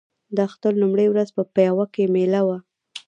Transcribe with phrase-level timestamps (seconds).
[0.35, 2.57] د اختر لومړۍ ورځ په پېوه کې مېله وه.